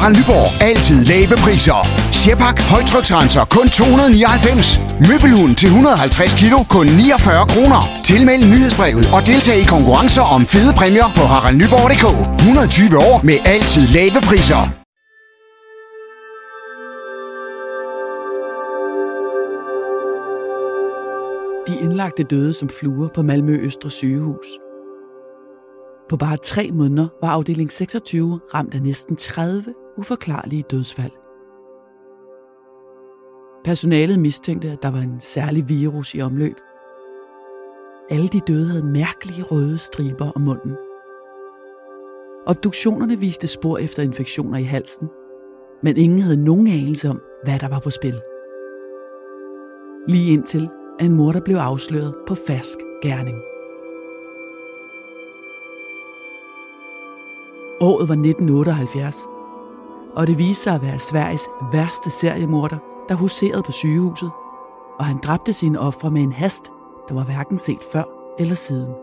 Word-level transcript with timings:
Harald 0.00 0.16
Nyborg. 0.16 0.62
Altid 0.62 1.04
lave 1.12 1.34
priser. 1.44 1.80
Sjehpak 2.18 2.56
højtryksrenser 2.72 3.44
kun 3.54 3.66
299. 3.68 4.80
Møbelhund 5.08 5.52
til 5.60 5.66
150 5.66 6.34
kilo 6.40 6.58
kun 6.74 6.86
49 6.86 7.46
kroner. 7.52 7.82
Tilmeld 8.04 8.44
nyhedsbrevet 8.52 9.06
og 9.14 9.20
deltag 9.30 9.56
i 9.64 9.66
konkurrencer 9.74 10.26
om 10.36 10.42
fede 10.52 10.72
præmier 10.78 11.10
på 11.18 11.24
haraldnyborg.dk. 11.32 12.06
120 12.40 12.98
år 13.08 13.16
med 13.28 13.38
altid 13.54 13.84
lave 13.96 14.18
priser. 14.28 14.62
De 21.68 21.74
indlagte 21.84 22.22
døde 22.32 22.52
som 22.60 22.68
fluer 22.78 23.08
på 23.16 23.22
Malmø 23.22 23.54
Østre 23.68 23.90
sygehus. 23.90 24.48
På 26.10 26.16
bare 26.16 26.36
tre 26.36 26.70
måneder 26.72 27.08
var 27.22 27.28
afdeling 27.28 27.72
26 27.72 28.40
ramt 28.54 28.74
af 28.74 28.82
næsten 28.82 29.16
30 29.16 29.64
uforklarlige 29.96 30.62
dødsfald. 30.62 31.12
Personalet 33.64 34.18
mistænkte, 34.18 34.70
at 34.70 34.82
der 34.82 34.90
var 34.90 34.98
en 34.98 35.20
særlig 35.20 35.68
virus 35.68 36.14
i 36.14 36.20
omløb. 36.20 36.56
Alle 38.10 38.28
de 38.28 38.40
døde 38.40 38.68
havde 38.68 38.86
mærkelige 38.86 39.42
røde 39.42 39.78
striber 39.78 40.30
om 40.30 40.40
munden. 40.40 40.76
Obduktionerne 42.46 43.20
viste 43.20 43.46
spor 43.46 43.78
efter 43.78 44.02
infektioner 44.02 44.58
i 44.58 44.62
halsen, 44.62 45.08
men 45.82 45.96
ingen 45.96 46.20
havde 46.20 46.44
nogen 46.44 46.66
anelse 46.66 47.08
om, 47.08 47.20
hvad 47.44 47.58
der 47.58 47.68
var 47.68 47.80
på 47.84 47.90
spil. 47.90 48.20
Lige 50.08 50.32
indtil 50.32 50.68
at 50.98 51.06
en 51.06 51.16
mor, 51.16 51.32
der 51.32 51.40
blev 51.40 51.56
afsløret 51.56 52.14
på 52.26 52.34
fersk 52.34 52.78
gerning. 53.02 53.36
Året 57.80 58.08
var 58.08 58.14
1978, 58.14 59.29
og 60.16 60.26
det 60.26 60.38
viste 60.38 60.62
sig 60.62 60.74
at 60.74 60.82
være 60.82 60.98
Sveriges 60.98 61.48
værste 61.72 62.10
seriemorder, 62.10 62.78
der 63.08 63.14
huserede 63.14 63.62
på 63.62 63.72
sygehuset, 63.72 64.30
og 64.98 65.04
han 65.04 65.18
dræbte 65.24 65.52
sine 65.52 65.80
ofre 65.80 66.10
med 66.10 66.22
en 66.22 66.32
hast, 66.32 66.72
der 67.08 67.14
var 67.14 67.24
hverken 67.24 67.58
set 67.58 67.78
før 67.92 68.04
eller 68.38 68.54
siden. 68.54 68.94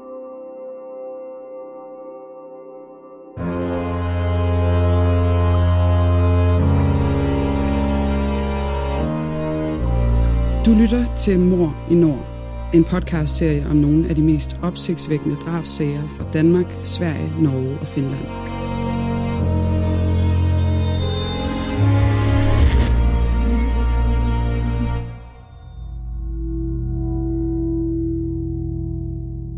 Du 10.66 10.71
lytter 10.71 11.16
til 11.16 11.39
Mor 11.39 11.75
i 11.89 11.95
Nord, 11.95 12.25
en 12.73 12.83
podcastserie 12.83 13.67
om 13.69 13.75
nogle 13.75 14.09
af 14.09 14.16
de 14.16 14.23
mest 14.23 14.58
opsigtsvækkende 14.64 15.36
drabsager 15.36 16.08
fra 16.08 16.23
Danmark, 16.33 16.77
Sverige, 16.83 17.33
Norge 17.39 17.80
og 17.81 17.88
Finland. 17.88 18.56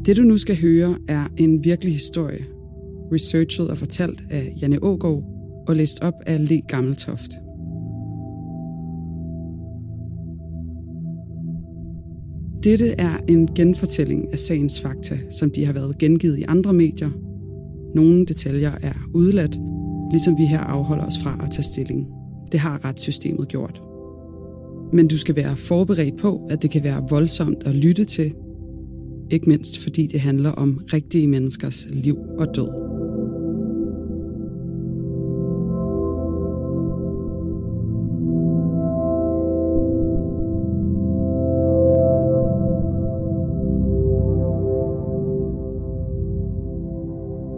Det 0.05 0.17
du 0.17 0.21
nu 0.21 0.37
skal 0.37 0.61
høre 0.61 0.95
er 1.07 1.27
en 1.37 1.63
virkelig 1.63 1.93
historie, 1.93 2.45
researchet 3.13 3.69
og 3.69 3.77
fortalt 3.77 4.23
af 4.29 4.53
Janne 4.61 4.83
Ågaard 4.83 5.23
og 5.67 5.75
læst 5.75 6.01
op 6.01 6.13
af 6.25 6.49
Le 6.49 6.61
Gammeltoft. 6.67 7.31
Dette 12.63 12.89
er 12.89 13.17
en 13.27 13.47
genfortælling 13.47 14.33
af 14.33 14.39
sagens 14.39 14.81
fakta, 14.81 15.17
som 15.31 15.51
de 15.51 15.65
har 15.65 15.73
været 15.73 15.97
gengivet 15.97 16.37
i 16.37 16.43
andre 16.47 16.73
medier. 16.73 17.09
Nogle 17.95 18.25
detaljer 18.25 18.71
er 18.81 18.93
udladt, 19.13 19.59
ligesom 20.11 20.37
vi 20.37 20.45
her 20.45 20.59
afholder 20.59 21.05
os 21.05 21.17
fra 21.23 21.39
at 21.43 21.51
tage 21.51 21.63
stilling. 21.63 22.07
Det 22.51 22.59
har 22.59 22.85
retssystemet 22.85 23.47
gjort. 23.47 23.81
Men 24.93 25.07
du 25.07 25.17
skal 25.17 25.35
være 25.35 25.55
forberedt 25.55 26.17
på, 26.17 26.47
at 26.49 26.61
det 26.61 26.71
kan 26.71 26.83
være 26.83 27.03
voldsomt 27.09 27.63
at 27.65 27.75
lytte 27.75 28.05
til, 28.05 28.33
ikke 29.31 29.49
mindst 29.49 29.83
fordi 29.83 30.07
det 30.07 30.19
handler 30.19 30.51
om 30.51 30.81
rigtige 30.93 31.27
menneskers 31.27 31.87
liv 31.91 32.17
og 32.37 32.55
død. 32.55 32.89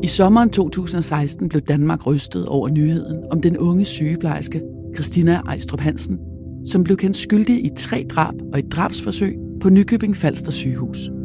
I 0.04 0.08
sommeren 0.08 0.50
2016 0.50 1.50
blev 1.50 1.62
Danmark 1.62 2.08
rystet 2.08 2.46
over 2.46 2.70
nyheden 2.70 3.24
om 3.32 3.42
den 3.42 3.58
unge 3.58 3.86
sygeplejerske 3.86 4.62
Christina 4.96 5.42
Ejstrup 5.42 5.80
Hansen, 5.80 6.20
som 6.66 6.84
blev 6.84 6.98
kendt 6.98 7.18
skyldig 7.18 7.66
i 7.66 7.70
tre 7.78 8.06
drab 8.10 8.34
og 8.54 8.60
et 8.60 8.72
drabsforsøg 8.72 9.36
på 9.62 9.70
Nykøbing 9.70 10.16
Falster 10.16 10.52
sygehus. 10.52 11.21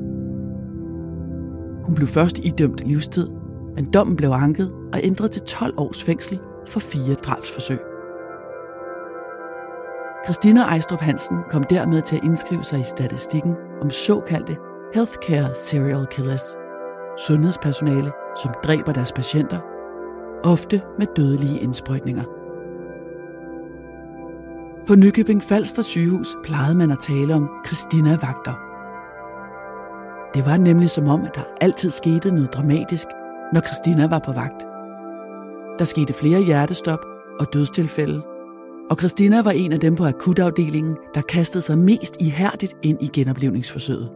Hun 1.86 1.94
blev 1.94 2.08
først 2.08 2.38
idømt 2.38 2.80
livstid, 2.80 3.28
men 3.74 3.84
dommen 3.92 4.16
blev 4.16 4.30
anket 4.30 4.72
og 4.92 5.00
ændret 5.02 5.30
til 5.30 5.42
12 5.42 5.74
års 5.76 6.04
fængsel 6.04 6.41
for 6.69 6.80
fire 6.80 7.14
drabsforsøg. 7.14 7.78
Christina 10.24 10.60
Ejstrup 10.60 11.00
Hansen 11.00 11.38
kom 11.50 11.64
dermed 11.64 12.02
til 12.02 12.16
at 12.16 12.24
indskrive 12.24 12.64
sig 12.64 12.80
i 12.80 12.82
statistikken 12.82 13.54
om 13.82 13.91
såkaldte 13.91 14.56
healthcare 14.94 15.54
serial 15.54 16.06
killers, 16.10 16.56
sundhedspersonale, 17.26 18.12
som 18.42 18.54
dræber 18.64 18.92
deres 18.92 19.12
patienter, 19.12 19.58
ofte 20.44 20.82
med 20.98 21.06
dødelige 21.16 21.60
indsprøjtninger. 21.60 22.24
På 24.86 24.94
Nykøbing 24.94 25.42
Falster 25.42 25.82
sygehus 25.82 26.36
plejede 26.44 26.74
man 26.74 26.91
at 26.91 27.00
tale 27.00 27.34
om 27.34 27.48
Christina 27.66 28.10
Vagter. 28.10 28.66
Det 30.36 30.47
var 30.47 30.56
nemlig 30.56 30.91
som 30.91 31.08
om, 31.08 31.24
at 31.24 31.34
der 31.34 31.41
altid 31.60 31.91
skete 31.91 32.30
noget 32.30 32.52
dramatisk, 32.52 33.06
når 33.52 33.60
Christina 33.60 34.06
var 34.06 34.19
på 34.19 34.32
vagt. 34.32 34.62
Der 35.78 35.84
skete 35.84 36.12
flere 36.12 36.42
hjertestop 36.42 36.98
og 37.41 37.47
dødstilfælde, 37.52 38.22
og 38.91 38.97
Christina 38.98 39.42
var 39.42 39.50
en 39.50 39.72
af 39.72 39.80
dem 39.80 39.97
på 39.97 40.04
akutafdelingen, 40.04 40.97
der 41.14 41.20
kastede 41.20 41.62
sig 41.62 41.78
mest 41.78 42.16
ihærdigt 42.20 42.74
ind 42.82 43.02
i 43.02 43.06
genoplevningsforsøget. 43.06 44.10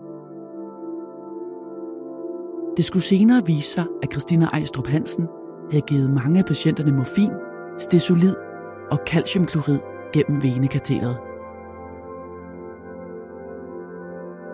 Det 2.76 2.84
skulle 2.84 3.02
senere 3.02 3.46
vise 3.46 3.72
sig, 3.72 3.84
at 4.02 4.12
Christina 4.12 4.46
Ejstrup 4.46 4.86
Hansen 4.86 5.28
havde 5.70 5.84
givet 5.86 6.10
mange 6.10 6.38
af 6.38 6.44
patienterne 6.44 6.92
morfin, 6.92 7.30
stesolid 7.78 8.34
og 8.90 8.98
calciumklorid 9.06 9.78
gennem 10.12 10.42
venekateteret. 10.42 11.29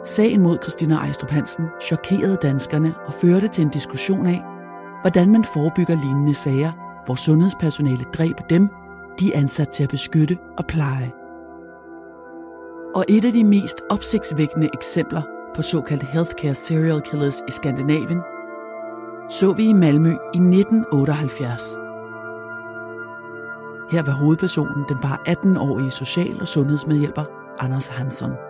Sagen 0.06 0.42
mod 0.42 0.58
Christina 0.62 0.94
Ejstrup 0.94 1.30
Hansen 1.30 1.64
chokerede 1.80 2.36
danskerne 2.36 2.94
og 3.06 3.14
førte 3.14 3.48
til 3.48 3.62
en 3.62 3.68
diskussion 3.68 4.26
af, 4.26 4.42
hvordan 5.00 5.32
man 5.32 5.44
forebygger 5.44 5.96
lignende 5.96 6.34
sager, 6.34 6.72
hvor 7.04 7.14
sundhedspersonale 7.14 8.04
dræber 8.04 8.42
dem, 8.42 8.68
de 9.20 9.34
er 9.34 9.38
ansat 9.38 9.68
til 9.68 9.82
at 9.82 9.88
beskytte 9.88 10.38
og 10.58 10.66
pleje. 10.66 11.12
Og 12.94 13.04
et 13.08 13.24
af 13.24 13.32
de 13.32 13.44
mest 13.44 13.82
opsigtsvækkende 13.90 14.68
eksempler 14.74 15.22
på 15.54 15.62
såkaldte 15.62 16.06
healthcare 16.06 16.54
serial 16.54 17.00
killers 17.00 17.42
i 17.48 17.50
Skandinavien, 17.50 18.20
så 19.30 19.52
vi 19.52 19.68
i 19.68 19.72
Malmø 19.72 20.10
i 20.10 20.38
1978. 20.38 21.62
Her 23.90 24.02
var 24.02 24.12
hovedpersonen 24.12 24.84
den 24.88 24.98
bare 25.02 25.18
18-årige 25.28 25.90
social- 25.90 26.40
og 26.40 26.48
sundhedsmedhjælper 26.48 27.24
Anders 27.58 27.88
Hansson. 27.88 28.45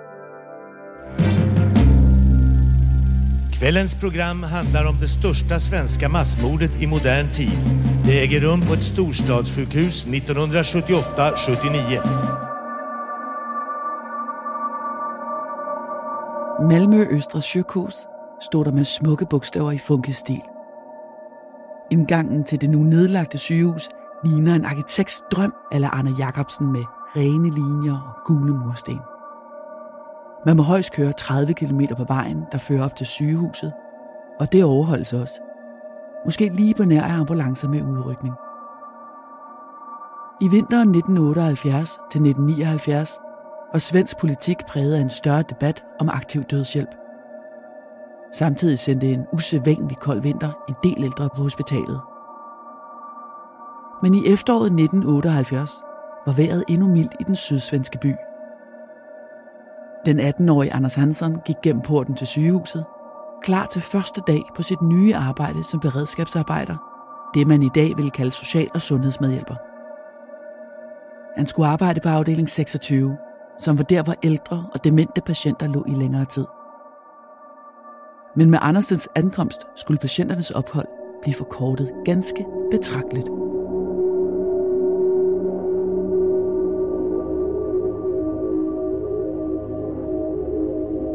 Kvällens 3.59 3.95
program 3.95 4.43
handlar 4.43 4.85
om 4.85 4.97
det 5.01 5.09
största 5.09 5.61
svenska 5.61 6.09
massmordet 6.09 6.83
i 6.83 6.87
modern 6.87 7.33
tid. 7.33 7.59
Det 8.05 8.23
äger 8.23 8.41
rum 8.41 8.61
på 8.61 8.73
ett 8.73 8.85
storstadssjukhus 8.85 10.07
1978-79. 10.07 10.13
Malmø 16.71 17.07
Østre 17.11 17.43
Sygehus 17.43 18.07
stod 18.41 18.65
der 18.65 18.73
med 18.73 18.85
smukke 18.85 19.27
bogstaver 19.31 19.73
i 19.73 19.79
funkestil. 19.79 20.43
Indgangen 21.91 22.45
til 22.45 22.61
det 22.61 22.71
nu 22.71 22.79
nedlagte 22.79 23.39
sygehus 23.39 23.89
ligner 24.25 24.55
en 24.55 24.65
arkitekts 24.65 25.23
drøm 25.33 25.55
eller 25.73 25.89
Arne 25.89 26.15
Jacobsen 26.19 26.73
med 26.73 26.85
rene 27.17 27.55
linjer 27.55 27.95
og 27.95 28.15
gule 28.27 28.55
mursten. 28.55 29.16
Man 30.47 30.57
må 30.57 30.63
højst 30.63 30.93
køre 30.93 31.13
30 31.13 31.55
km 31.55 31.81
på 31.97 32.05
vejen, 32.09 32.45
der 32.53 32.59
fører 32.59 32.85
op 32.85 32.97
til 32.97 33.07
sygehuset, 33.07 33.73
og 34.41 34.53
det 34.53 34.65
overholdes 34.65 35.13
også. 35.13 35.41
Måske 36.25 36.49
lige 36.49 36.75
på 36.75 36.85
nær 36.85 37.03
af 37.03 37.21
ambulancer 37.21 37.69
med 37.69 37.83
udrykning. 37.83 38.35
I 40.41 40.49
vinteren 40.49 40.89
1978 40.89 41.91
til 41.91 42.21
1979 42.21 43.19
var 43.73 43.79
svensk 43.79 44.19
politik 44.19 44.57
præget 44.69 44.95
af 44.95 45.01
en 45.01 45.11
større 45.11 45.43
debat 45.43 45.85
om 46.01 46.09
aktiv 46.09 46.43
dødshjælp. 46.43 46.95
Samtidig 48.33 48.79
sendte 48.79 49.13
en 49.13 49.27
usædvanlig 49.33 49.97
kold 49.97 50.21
vinter 50.21 50.51
en 50.69 50.75
del 50.83 51.05
ældre 51.05 51.29
på 51.37 51.43
hospitalet. 51.43 52.01
Men 54.03 54.15
i 54.15 54.27
efteråret 54.27 54.67
1978 54.67 55.83
var 56.27 56.33
vejret 56.33 56.65
endnu 56.69 56.89
mildt 56.89 57.15
i 57.21 57.23
den 57.23 57.37
sydsvenske 57.37 57.99
by. 57.99 58.15
Den 60.07 60.21
18-årige 60.21 60.73
Anders 60.73 60.95
Hansen 60.95 61.39
gik 61.45 61.57
gennem 61.63 61.83
porten 61.83 62.15
til 62.15 62.27
sygehuset, 62.27 62.85
klar 63.43 63.67
til 63.67 63.83
første 63.83 64.21
dag 64.27 64.43
på 64.57 64.63
sit 64.63 64.83
nye 64.83 65.17
arbejde 65.17 65.65
som 65.65 65.81
beredskabsarbejder, 65.81 66.77
det 67.35 67.47
man 67.47 67.63
i 67.63 67.69
dag 67.69 67.97
vil 67.97 68.11
kalde 68.11 68.31
social- 68.31 68.71
og 68.75 68.81
sundhedsmedhjælper. 68.81 69.55
Han 71.37 71.47
skulle 71.47 71.69
arbejde 71.69 72.01
på 72.01 72.09
afdeling 72.09 72.49
26, 72.49 73.17
som 73.57 73.79
var 73.79 73.85
der, 73.85 74.03
hvor 74.03 74.15
ældre 74.23 74.67
og 74.75 74.85
demente 74.85 75.21
patienter 75.21 75.67
lå 75.67 75.85
i 75.89 75.95
længere 75.95 76.25
tid. 76.25 76.47
Men 78.37 78.51
med 78.51 78.59
Andersens 78.63 79.09
ankomst 79.15 79.67
skulle 79.77 79.99
patienternes 79.99 80.51
ophold 80.51 80.89
blive 81.23 81.35
forkortet 81.35 81.93
ganske 82.05 82.47
betragteligt. 82.71 83.29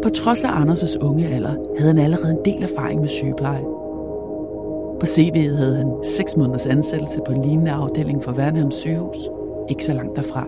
På 0.04 0.10
trods 0.10 0.44
af 0.44 0.50
Anders' 0.50 0.98
unge 1.00 1.28
alder 1.28 1.54
havde 1.78 1.94
han 1.94 1.98
allerede 1.98 2.32
en 2.32 2.46
del 2.46 2.64
erfaring 2.64 3.00
med 3.00 3.10
sygepleje. 3.10 3.64
På 5.00 5.06
CV'et 5.06 5.56
havde 5.56 5.76
han 5.76 5.94
6 6.04 6.38
måneders 6.38 6.66
ansættelse 6.66 7.20
på 7.26 7.32
en 7.32 7.42
lignende 7.42 7.72
afdeling 7.72 8.24
for 8.24 8.32
Værnhams 8.32 8.76
sygehus, 8.76 9.18
ikke 9.70 9.86
så 9.86 9.94
langt 9.94 10.16
derfra. 10.16 10.48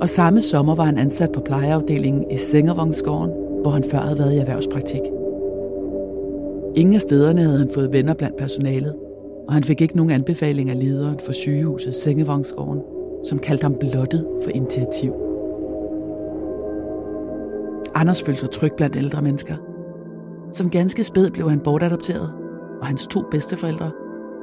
Og 0.00 0.08
samme 0.08 0.42
sommer 0.42 0.74
var 0.74 0.84
han 0.84 0.98
ansat 0.98 1.32
på 1.32 1.40
plejeafdelingen 1.40 2.30
i 2.30 2.36
Sængervongsgården, 2.36 3.30
hvor 3.62 3.70
han 3.70 3.84
før 3.90 3.98
havde 3.98 4.18
været 4.18 4.34
i 4.34 4.38
erhvervspraktik. 4.38 5.00
Ingen 6.74 6.94
af 6.94 7.00
stederne 7.00 7.42
havde 7.42 7.58
han 7.58 7.70
fået 7.74 7.92
venner 7.92 8.14
blandt 8.14 8.36
personalet, 8.36 8.94
og 9.46 9.54
han 9.54 9.64
fik 9.64 9.80
ikke 9.80 9.96
nogen 9.96 10.12
anbefaling 10.12 10.70
af 10.70 10.78
lederen 10.78 11.18
for 11.18 11.32
sygehuset 11.32 11.94
Sengevongsgården, 11.94 12.80
som 13.24 13.38
kaldte 13.38 13.62
ham 13.62 13.74
blottet 13.74 14.26
for 14.42 14.50
initiativ. 14.50 15.23
Anders 17.94 18.22
følte 18.22 18.40
sig 18.40 18.50
tryg 18.50 18.72
blandt 18.76 18.96
ældre 18.96 19.22
mennesker. 19.22 19.56
Som 20.52 20.70
ganske 20.70 21.04
spæd 21.04 21.30
blev 21.30 21.50
han 21.50 21.60
bortadopteret, 21.60 22.32
og 22.80 22.86
hans 22.86 23.06
to 23.06 23.22
bedsteforældre, 23.30 23.90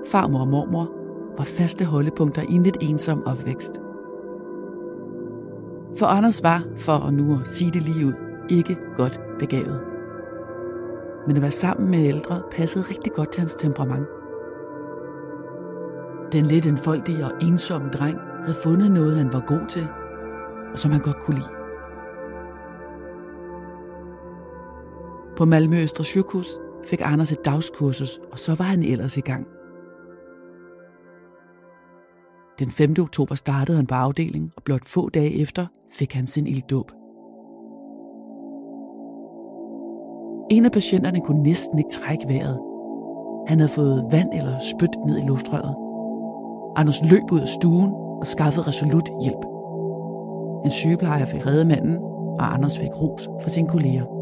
farmor 0.07 0.39
og 0.39 0.47
mormor, 0.47 0.91
var 1.37 1.43
faste 1.43 1.85
holdepunkter 1.85 2.41
i 2.41 2.53
en 2.53 2.63
lidt 2.63 2.77
ensom 2.81 3.23
opvækst. 3.25 3.73
For 5.97 6.05
Anders 6.05 6.43
var, 6.43 6.63
for 6.77 6.91
at 6.91 7.13
nu 7.13 7.39
at 7.39 7.47
sige 7.47 7.71
det 7.71 7.81
lige 7.81 8.05
ud, 8.05 8.13
ikke 8.49 8.77
godt 8.97 9.19
begavet. 9.39 9.81
Men 11.27 11.35
at 11.35 11.41
være 11.41 11.51
sammen 11.51 11.91
med 11.91 11.99
ældre 11.99 12.41
passede 12.51 12.85
rigtig 12.89 13.11
godt 13.11 13.31
til 13.31 13.39
hans 13.39 13.55
temperament. 13.55 14.07
Den 16.31 16.45
lidt 16.45 16.67
enfoldige 16.67 17.25
og 17.25 17.31
ensomme 17.41 17.89
dreng 17.89 18.17
havde 18.45 18.57
fundet 18.63 18.91
noget, 18.91 19.17
han 19.17 19.33
var 19.33 19.43
god 19.47 19.67
til, 19.69 19.87
og 20.73 20.79
som 20.79 20.91
han 20.91 21.01
godt 21.01 21.19
kunne 21.19 21.37
lide. 21.37 21.60
På 25.41 25.45
Malmø 25.45 25.83
Østre 25.83 26.03
Sygehus 26.03 26.47
fik 26.85 27.01
Anders 27.03 27.31
et 27.31 27.45
dagskursus, 27.45 28.19
og 28.31 28.39
så 28.39 28.55
var 28.55 28.65
han 28.65 28.83
ellers 28.83 29.17
i 29.17 29.21
gang. 29.21 29.47
Den 32.59 32.67
5. 32.67 32.95
oktober 32.99 33.35
startede 33.35 33.77
han 33.77 33.87
på 33.87 33.95
afdelingen, 33.95 34.51
og 34.57 34.63
blot 34.63 34.85
få 34.85 35.09
dage 35.09 35.41
efter 35.41 35.65
fik 35.91 36.13
han 36.13 36.27
sin 36.27 36.47
ilddåb. 36.47 36.91
En 40.51 40.65
af 40.65 40.71
patienterne 40.71 41.21
kunne 41.21 41.43
næsten 41.43 41.77
ikke 41.77 41.89
trække 41.89 42.27
vejret. 42.27 42.59
Han 43.47 43.59
havde 43.59 43.71
fået 43.71 44.05
vand 44.11 44.29
eller 44.33 44.59
spyt 44.59 44.95
ned 45.07 45.17
i 45.17 45.27
luftrøret. 45.27 45.75
Anders 46.75 47.01
løb 47.11 47.31
ud 47.31 47.39
af 47.39 47.47
stuen 47.47 47.91
og 47.93 48.27
skaffede 48.27 48.67
resolut 48.67 49.09
hjælp. 49.21 49.45
En 50.65 50.71
sygeplejer 50.71 51.25
fik 51.25 51.45
reddet 51.45 51.67
manden, 51.67 51.97
og 52.39 52.53
Anders 52.53 52.79
fik 52.79 53.01
ros 53.01 53.29
for 53.41 53.49
sine 53.49 53.67
kolleger. 53.67 54.20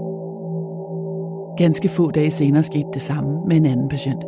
Ganske 1.60 1.90
få 1.90 2.12
dage 2.12 2.32
senere 2.32 2.64
skete 2.64 2.90
det 2.94 3.02
samme 3.02 3.42
med 3.46 3.58
en 3.58 3.66
anden 3.66 3.90
patient. 3.90 4.26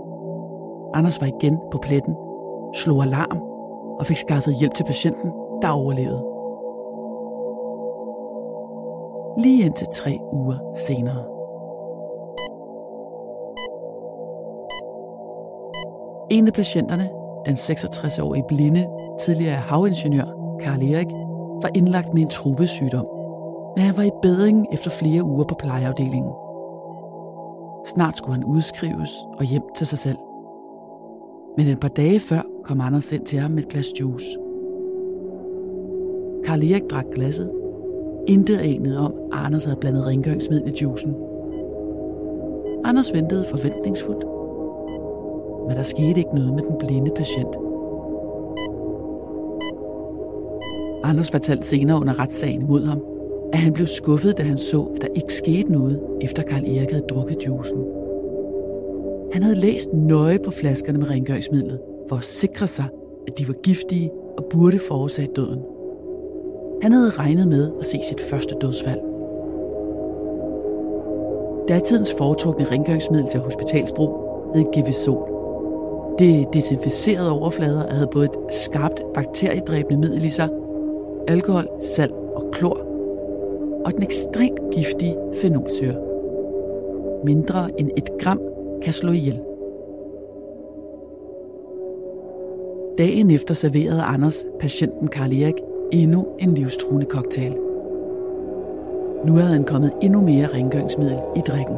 Anders 0.93 1.21
var 1.21 1.27
igen 1.27 1.59
på 1.71 1.77
pletten, 1.77 2.15
slog 2.75 3.03
alarm 3.03 3.41
og 3.99 4.05
fik 4.05 4.17
skaffet 4.17 4.55
hjælp 4.55 4.73
til 4.73 4.83
patienten, 4.83 5.31
der 5.61 5.69
overlevede. 5.69 6.23
Lige 9.43 9.65
indtil 9.65 9.87
tre 9.93 10.19
uger 10.33 10.57
senere. 10.75 11.23
En 16.29 16.47
af 16.47 16.53
patienterne, 16.53 17.09
den 17.45 17.55
66-årige 17.55 18.45
blinde, 18.47 18.87
tidligere 19.19 19.55
havingeniør, 19.55 20.57
Karl 20.59 20.83
Erik, 20.83 21.11
var 21.61 21.69
indlagt 21.75 22.13
med 22.13 22.21
en 22.21 22.29
trubesygdom, 22.29 23.07
men 23.75 23.85
han 23.85 23.97
var 23.97 24.03
i 24.03 24.11
bedring 24.21 24.67
efter 24.71 24.91
flere 24.91 25.23
uger 25.23 25.43
på 25.43 25.55
plejeafdelingen. 25.55 26.31
Snart 27.85 28.17
skulle 28.17 28.35
han 28.35 28.43
udskrives 28.43 29.11
og 29.37 29.45
hjem 29.45 29.63
til 29.75 29.87
sig 29.87 29.99
selv. 29.99 30.17
Men 31.57 31.67
et 31.67 31.79
par 31.79 31.87
dage 31.87 32.19
før 32.19 32.41
kom 32.63 32.81
Anders 32.81 33.11
ind 33.11 33.25
til 33.25 33.39
ham 33.39 33.51
med 33.51 33.63
et 33.63 33.69
glas 33.69 33.87
juice. 33.99 34.37
Karl 36.45 36.63
Erik 36.63 36.83
drak 36.89 37.05
glasset. 37.15 37.51
Intet 38.27 38.57
anede 38.57 38.99
om, 38.99 39.13
at 39.33 39.39
Anders 39.39 39.63
havde 39.63 39.79
blandet 39.79 40.05
rengøringsmiddel 40.05 40.69
i 40.69 40.75
juicen. 40.81 41.15
Anders 42.83 43.13
ventede 43.13 43.45
forventningsfuldt. 43.49 44.25
Men 45.67 45.77
der 45.77 45.83
skete 45.83 46.19
ikke 46.19 46.35
noget 46.35 46.53
med 46.53 46.63
den 46.63 46.77
blinde 46.79 47.11
patient. 47.15 47.55
Anders 51.03 51.31
fortalte 51.31 51.67
senere 51.67 51.97
under 52.01 52.19
retssagen 52.19 52.67
mod 52.67 52.85
ham, 52.85 53.01
at 53.53 53.59
han 53.59 53.73
blev 53.73 53.87
skuffet, 53.87 54.37
da 54.37 54.43
han 54.43 54.57
så, 54.57 54.81
at 54.95 55.01
der 55.01 55.07
ikke 55.15 55.33
skete 55.33 55.71
noget, 55.71 56.01
efter 56.21 56.43
Karl 56.43 56.63
Erik 56.63 56.91
havde 56.91 57.05
drukket 57.09 57.47
juicen. 57.47 57.85
Han 59.33 59.43
havde 59.43 59.55
læst 59.55 59.93
nøje 59.93 60.39
på 60.45 60.51
flaskerne 60.51 60.99
med 60.99 61.09
rengøringsmidlet, 61.09 61.79
for 62.09 62.15
at 62.15 62.23
sikre 62.23 62.67
sig, 62.67 62.85
at 63.27 63.37
de 63.37 63.47
var 63.47 63.53
giftige 63.53 64.11
og 64.37 64.45
burde 64.45 64.79
forårsage 64.79 65.29
døden. 65.35 65.61
Han 66.81 66.91
havde 66.91 67.09
regnet 67.09 67.47
med 67.47 67.71
at 67.79 67.85
se 67.85 67.99
sit 68.09 68.21
første 68.21 68.55
dødsfald. 68.61 68.99
Datidens 71.67 72.13
foretrukne 72.17 72.65
rengøringsmiddel 72.71 73.27
til 73.27 73.39
hospitalsbrug 73.39 74.31
hed 74.55 74.65
Gevisol. 74.73 75.27
Det 76.19 76.53
desinficerede 76.53 77.31
overflader 77.31 77.93
havde 77.93 78.07
både 78.07 78.25
et 78.25 78.53
skarpt 78.53 79.01
bakteriedræbende 79.13 79.99
middel 79.99 80.25
i 80.25 80.29
sig, 80.29 80.49
alkohol, 81.27 81.67
salt 81.79 82.13
og 82.35 82.51
klor, 82.51 82.90
og 83.85 83.93
den 83.93 84.03
ekstremt 84.03 84.59
giftige 84.71 85.17
fenolsyre. 85.41 85.95
Mindre 87.23 87.69
end 87.77 87.89
et 87.97 88.09
gram 88.19 88.41
kan 88.83 88.93
slå 88.93 89.11
ihjel. 89.11 89.41
Dagen 92.97 93.31
efter 93.31 93.53
serverede 93.53 94.01
Anders 94.01 94.45
patienten 94.59 95.07
Karl 95.07 95.33
Erik 95.33 95.55
endnu 95.91 96.27
en 96.39 96.53
livstruende 96.53 97.05
cocktail. 97.05 97.57
Nu 99.25 99.33
havde 99.33 99.53
han 99.53 99.63
kommet 99.63 99.91
endnu 100.01 100.21
mere 100.21 100.47
rengøringsmiddel 100.47 101.19
i 101.35 101.39
drikken. 101.39 101.77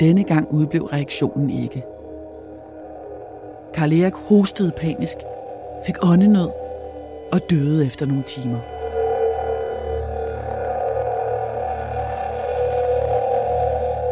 Denne 0.00 0.24
gang 0.24 0.52
udblev 0.52 0.82
reaktionen 0.82 1.50
ikke. 1.50 1.84
Karl 3.74 3.92
Erik 3.92 4.14
hostede 4.14 4.72
panisk, 4.76 5.16
fik 5.86 5.94
åndenød 6.02 6.48
og 7.34 7.50
døde 7.50 7.86
efter 7.86 8.06
nogle 8.06 8.22
timer. 8.22 8.58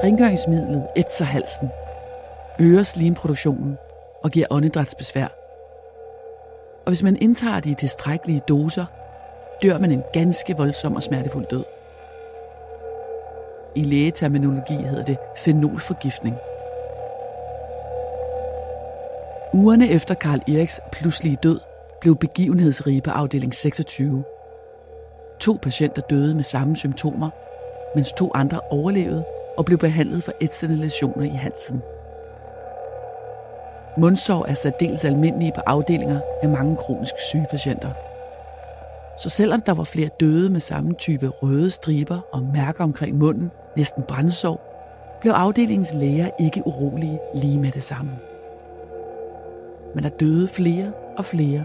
Rengøringsmidlet 0.04 0.86
ætser 0.96 1.24
halsen, 1.24 1.70
øger 2.60 2.82
slimproduktionen 2.82 3.78
og 4.24 4.30
giver 4.30 4.46
åndedrætsbesvær. 4.50 5.26
Og 6.84 6.90
hvis 6.90 7.02
man 7.02 7.16
indtager 7.20 7.60
de 7.60 7.74
tilstrækkelige 7.74 8.40
doser, 8.48 8.86
dør 9.62 9.78
man 9.78 9.92
en 9.92 10.02
ganske 10.12 10.56
voldsom 10.56 10.96
og 10.96 11.02
smertefuld 11.02 11.46
død. 11.50 11.64
I 13.74 13.82
lægeterminologi 13.82 14.74
hedder 14.74 15.04
det 15.04 15.16
fenolforgiftning. 15.36 16.36
Ugerne 19.54 19.88
efter 19.88 20.14
Karl 20.14 20.40
Eriks 20.48 20.80
pludselige 20.92 21.36
død 21.42 21.60
blev 22.02 22.16
begivenhedsrige 22.16 23.00
på 23.00 23.10
afdeling 23.10 23.54
26. 23.54 24.24
To 25.40 25.58
patienter 25.62 26.02
døde 26.02 26.34
med 26.34 26.42
samme 26.42 26.76
symptomer, 26.76 27.30
mens 27.94 28.12
to 28.12 28.30
andre 28.34 28.60
overlevede 28.70 29.24
og 29.56 29.64
blev 29.64 29.78
behandlet 29.78 30.24
for 30.24 30.32
ætsende 30.40 30.76
lesioner 30.76 31.24
i 31.24 31.36
halsen. 31.36 31.82
Mundsår 33.98 34.46
er 34.46 34.54
særdeles 34.54 35.04
almindelige 35.04 35.52
på 35.54 35.60
afdelinger 35.66 36.20
af 36.42 36.48
mange 36.48 36.76
kronisk 36.76 37.14
syge 37.30 37.46
patienter. 37.50 37.90
Så 39.18 39.28
selvom 39.28 39.60
der 39.60 39.74
var 39.74 39.84
flere 39.84 40.10
døde 40.20 40.50
med 40.50 40.60
samme 40.60 40.94
type 40.94 41.28
røde 41.28 41.70
striber 41.70 42.20
og 42.32 42.42
mærker 42.42 42.84
omkring 42.84 43.18
munden, 43.18 43.50
næsten 43.76 44.02
brændsår, 44.02 44.60
blev 45.20 45.32
afdelingens 45.32 45.94
læger 45.94 46.30
ikke 46.40 46.62
urolige 46.66 47.20
lige 47.34 47.58
med 47.58 47.70
det 47.70 47.82
samme. 47.82 48.10
Men 49.94 50.04
der 50.04 50.10
døde 50.10 50.48
flere 50.48 50.92
og 51.16 51.24
flere 51.24 51.64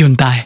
Hyundai. 0.00 0.36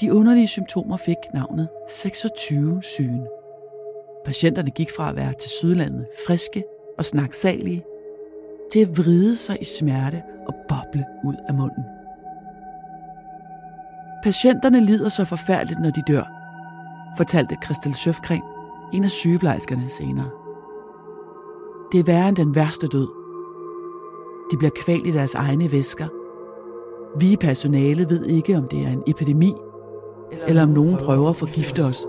De 0.00 0.14
underlige 0.14 0.48
symptomer 0.48 0.96
fik 0.96 1.16
navnet 1.34 1.68
26-sygen. 1.90 3.26
Patienterne 4.24 4.70
gik 4.70 4.88
fra 4.96 5.08
at 5.10 5.16
være 5.16 5.32
til 5.32 5.50
sydlandet 5.50 6.06
friske 6.26 6.64
og 6.98 7.04
snaksalige, 7.04 7.84
til 8.72 8.80
at 8.80 8.98
vride 8.98 9.36
sig 9.36 9.58
i 9.60 9.64
smerte 9.64 10.22
og 10.46 10.54
boble 10.68 11.04
ud 11.24 11.36
af 11.48 11.54
munden. 11.54 11.84
Patienterne 14.22 14.80
lider 14.80 15.08
så 15.08 15.24
forfærdeligt, 15.24 15.80
når 15.80 15.90
de 15.90 16.02
dør, 16.08 16.24
fortalte 17.16 17.56
Christel 17.64 17.94
Søfgren, 17.94 18.42
en 18.92 19.04
af 19.04 19.10
sygeplejerskerne 19.10 19.90
senere. 19.90 20.30
Det 21.92 22.00
er 22.00 22.04
værre 22.04 22.28
end 22.28 22.36
den 22.36 22.54
værste 22.54 22.86
død. 22.86 23.17
De 24.50 24.56
bliver 24.56 24.70
kvalt 24.70 25.06
i 25.06 25.10
deres 25.10 25.34
egne 25.34 25.72
væsker. 25.72 26.06
Vi 27.18 27.32
i 27.32 27.36
personalet 27.36 28.10
ved 28.10 28.24
ikke, 28.24 28.56
om 28.56 28.68
det 28.68 28.78
er 28.78 28.88
en 28.88 29.02
epidemi, 29.06 29.54
eller 30.46 30.62
om 30.62 30.68
nogen 30.68 30.96
prøver 30.96 31.28
at 31.28 31.36
forgifte 31.36 31.84
os. 31.84 32.06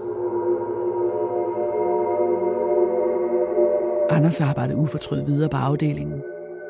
Anders 4.10 4.42
arbejdede 4.42 4.78
ufortrødt 4.78 5.28
videre 5.28 5.50
på 5.50 5.58
afdelingen, 5.58 6.22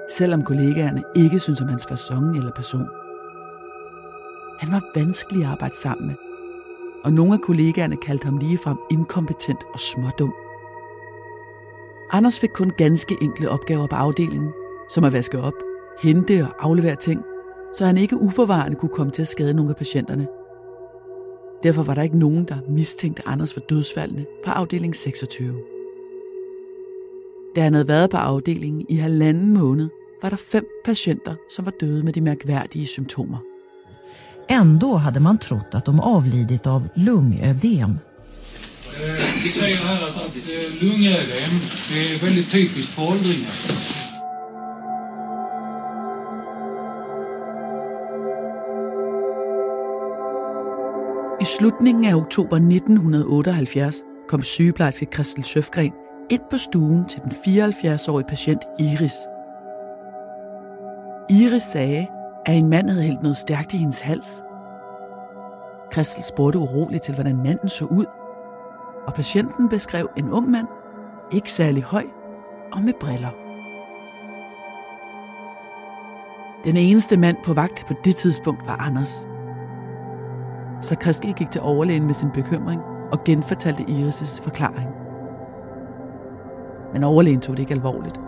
selvom 0.10 0.44
kollegaerne 0.44 1.04
ikke 1.16 1.40
synes 1.40 1.62
om 1.62 1.68
hans 1.68 1.86
person 1.86 2.36
eller 2.36 2.52
person. 2.56 2.88
Han 4.60 4.72
var 4.72 4.92
vanskelig 4.96 5.44
at 5.44 5.52
arbejde 5.52 5.76
sammen 5.76 6.08
med, 6.08 6.16
og 7.04 7.14
nogle 7.14 7.34
af 7.34 7.42
kollegaerne 7.42 7.98
kaldte 7.98 8.26
ham 8.26 8.38
ligefrem 8.38 8.78
inkompetent 8.92 9.64
og 9.74 9.80
smådum. 9.80 10.34
Anders 12.12 12.40
fik 12.40 12.50
kun 12.54 12.70
ganske 12.78 13.18
enkle 13.22 13.50
opgaver 13.50 13.88
på 13.88 13.96
afdelingen, 13.96 14.54
som 14.89 15.03
at 15.03 15.13
vaske 15.13 15.41
op, 15.41 15.53
hente 16.03 16.48
og 16.48 16.65
aflevere 16.65 16.96
ting, 16.96 17.24
så 17.77 17.86
han 17.86 17.98
ikke 17.98 18.17
uforvarende 18.17 18.77
kunne 18.77 18.89
komme 18.89 19.12
til 19.12 19.22
at 19.22 19.27
skade 19.27 19.53
nogle 19.53 19.69
af 19.72 19.75
patienterne. 19.75 20.27
Derfor 21.63 21.84
var 21.84 21.93
der 21.93 22.01
ikke 22.01 22.17
nogen, 22.17 22.46
der 22.46 22.58
mistænkte 22.69 23.24
Anders 23.25 23.53
for 23.53 23.60
dødsfaldene 23.60 24.25
på 24.46 24.51
afdeling 24.51 24.96
26. 24.96 25.55
Da 27.55 27.62
han 27.62 27.74
havde 27.74 27.88
været 27.88 28.10
på 28.10 28.17
afdelingen 28.17 28.86
i 28.89 28.96
halvanden 28.96 29.53
måned, 29.53 29.89
var 30.22 30.29
der 30.29 30.38
fem 30.38 30.65
patienter, 30.86 31.36
som 31.55 31.65
var 31.65 31.74
døde 31.81 32.03
med 32.03 32.13
de 32.13 32.22
mærkværdige 32.22 32.88
symptomer. 32.88 33.38
Ändå 34.50 34.96
hade 34.96 35.19
man 35.19 35.38
trott 35.38 35.75
att 35.75 35.86
de 35.86 36.00
avlidit 36.00 36.67
av 36.67 36.88
lungödem. 36.96 38.00
Vi 39.43 39.50
säger 39.50 39.77
här 39.77 40.03
att, 40.03 40.15
att 40.15 40.36
eh, 40.36 40.84
lungödem 40.84 41.60
det 41.89 42.13
är 42.13 42.19
väldigt 42.19 42.51
typiskt 42.51 42.93
för 42.93 43.03
åldringar. 43.03 43.51
Slutningen 51.58 52.06
af 52.06 52.15
oktober 52.15 52.56
1978 52.56 54.03
kom 54.27 54.44
sygeplejerske 54.44 55.08
Christel 55.13 55.44
Søfgren 55.44 55.94
ind 56.29 56.41
på 56.51 56.58
stuen 56.58 57.06
til 57.06 57.22
den 57.22 57.32
74-årige 57.32 58.27
patient 58.27 58.62
Iris. 58.79 59.13
Iris 61.29 61.63
sagde, 61.63 62.08
at 62.46 62.56
en 62.56 62.70
mand 62.70 62.89
havde 62.89 63.03
hældt 63.03 63.24
noget 63.24 63.38
stærkt 63.38 63.74
i 63.74 63.77
hendes 63.77 64.00
hals. 64.00 64.44
Christel 65.94 66.24
spurgte 66.24 66.60
uroligt 66.60 67.03
til, 67.03 67.13
hvordan 67.13 67.38
manden 67.38 67.70
så 67.70 67.86
ud, 67.86 68.06
og 69.08 69.13
patienten 69.13 69.70
beskrev 69.70 70.10
en 70.18 70.29
ung 70.29 70.50
mand, 70.50 70.68
ikke 71.32 71.51
særlig 71.51 71.84
høj 71.84 72.06
og 72.72 72.82
med 72.82 72.94
briller. 73.00 73.32
Den 76.63 76.77
eneste 76.77 77.18
mand 77.18 77.38
på 77.46 77.53
vagt 77.53 77.86
på 77.88 77.94
det 78.03 78.15
tidspunkt 78.15 78.68
var 78.68 78.75
Anders. 78.75 79.27
Så 80.82 80.96
Christel 81.02 81.34
gik 81.34 81.52
til 81.52 81.62
overlægen 81.62 82.06
med 82.06 82.14
sin 82.14 82.32
bekymring 82.32 82.82
og 83.12 83.24
genfortalte 83.24 83.84
Iris' 83.84 84.44
forklaring. 84.44 84.90
Men 86.94 87.04
overlægen 87.04 87.42
tog 87.42 87.58
det 87.58 87.62
ikke 87.62 87.74
alvorligt. 87.74 88.22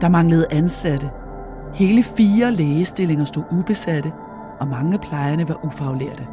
Der 0.00 0.08
manglede 0.08 0.46
ansatte. 0.50 1.10
Hele 1.74 2.02
fire 2.02 2.52
lægestillinger 2.52 3.24
stod 3.24 3.42
ubesatte, 3.52 4.12
og 4.60 4.68
mange 4.68 4.94
af 4.94 5.00
plejerne 5.00 5.48
var 5.48 5.64
ufaglærte. 5.64 6.26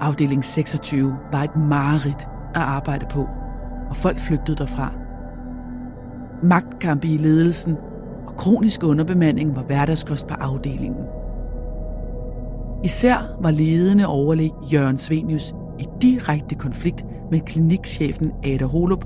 Afdeling 0.00 0.44
26 0.44 1.16
var 1.32 1.42
et 1.42 1.56
mareridt 1.56 2.28
at 2.54 2.60
arbejde 2.62 3.06
på, 3.10 3.28
og 3.90 3.96
folk 3.96 4.18
flygtede 4.18 4.56
derfra. 4.56 4.92
Magtkampe 6.42 7.08
i 7.08 7.16
ledelsen 7.16 7.76
og 8.26 8.36
kronisk 8.36 8.82
underbemanding 8.84 9.56
var 9.56 9.62
hverdagskost 9.62 10.26
på 10.26 10.34
afdelingen. 10.34 11.04
Især 12.84 13.36
var 13.42 13.50
ledende 13.50 14.06
overlæg 14.06 14.50
Jørgen 14.72 14.98
Svenius 14.98 15.54
i 15.78 15.84
direkte 16.02 16.54
konflikt 16.54 17.04
med 17.30 17.40
klinikchefen 17.40 18.32
Ada 18.44 18.64
Holub, 18.64 19.04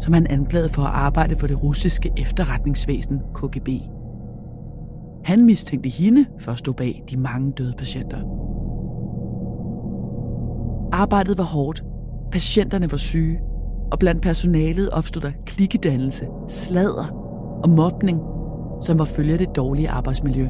som 0.00 0.12
han 0.12 0.26
anklagede 0.30 0.68
for 0.68 0.82
at 0.82 0.92
arbejde 0.92 1.36
for 1.36 1.46
det 1.46 1.62
russiske 1.62 2.12
efterretningsvæsen 2.16 3.20
KGB. 3.34 3.68
Han 5.24 5.46
mistænkte 5.46 5.88
hende 5.88 6.26
for 6.38 6.52
at 6.52 6.58
stå 6.58 6.72
bag 6.72 7.02
de 7.10 7.16
mange 7.16 7.52
døde 7.52 7.74
patienter. 7.78 8.18
Arbejdet 10.92 11.38
var 11.38 11.44
hårdt, 11.44 11.84
patienterne 12.32 12.90
var 12.90 12.98
syge, 12.98 13.40
og 13.92 13.98
blandt 13.98 14.22
personalet 14.22 14.90
opstod 14.90 15.22
der 15.22 15.30
klikkedannelse, 15.46 16.26
sladder 16.48 17.06
og 17.62 17.70
mobning, 17.70 18.20
som 18.82 18.98
var 18.98 19.04
følge 19.04 19.32
af 19.32 19.38
det 19.38 19.56
dårlige 19.56 19.90
arbejdsmiljø. 19.90 20.48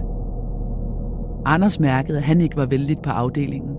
Anders 1.45 1.81
mærkede, 1.81 2.19
at 2.19 2.25
han 2.25 2.41
ikke 2.41 2.57
var 2.57 2.67
vældig 2.67 2.99
på 3.03 3.11
afdelingen. 3.11 3.77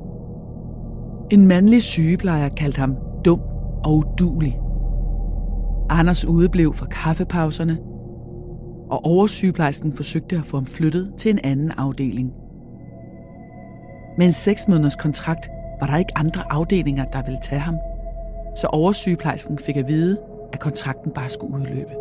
En 1.32 1.48
mandlig 1.48 1.84
sygeplejer 1.84 2.50
kaldte 2.50 2.80
ham 2.80 2.98
dum 3.26 3.42
og 3.84 3.96
udulig. 3.98 4.60
Anders 5.90 6.26
udeblev 6.26 6.74
fra 6.74 6.86
kaffepauserne, 6.86 7.78
og 8.90 9.06
oversygeplejersken 9.06 9.94
forsøgte 9.94 10.36
at 10.36 10.46
få 10.46 10.58
ham 10.58 10.66
flyttet 10.66 11.14
til 11.18 11.32
en 11.32 11.40
anden 11.44 11.72
afdeling. 11.72 12.34
Med 14.18 14.26
en 14.26 14.34
seks 14.34 14.68
måneders 14.68 14.96
kontrakt 14.96 15.50
var 15.80 15.88
der 15.88 15.98
ikke 15.98 16.18
andre 16.18 16.44
afdelinger, 16.50 17.06
der 17.06 17.24
ville 17.24 17.40
tage 17.42 17.62
ham, 17.62 17.76
så 18.56 18.68
oversygeplejersken 18.68 19.60
fik 19.60 19.78
at 19.78 19.88
vide, 19.88 20.18
at 20.54 20.60
kontrakten 20.60 21.12
bare 21.12 21.30
skulle 21.30 21.54
udløbe. 21.54 22.01